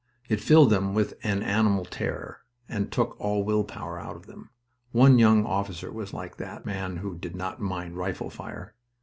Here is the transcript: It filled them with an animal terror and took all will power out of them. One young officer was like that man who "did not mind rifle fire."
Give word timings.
It 0.29 0.41
filled 0.41 0.71
them 0.71 0.95
with 0.95 1.13
an 1.21 1.43
animal 1.43 1.85
terror 1.85 2.39
and 2.67 2.91
took 2.91 3.15
all 3.19 3.43
will 3.43 3.63
power 3.63 3.99
out 3.99 4.15
of 4.15 4.25
them. 4.25 4.49
One 4.93 5.19
young 5.19 5.45
officer 5.45 5.91
was 5.91 6.11
like 6.11 6.37
that 6.37 6.65
man 6.65 6.97
who 6.97 7.19
"did 7.19 7.35
not 7.35 7.61
mind 7.61 7.97
rifle 7.97 8.31
fire." 8.31 8.73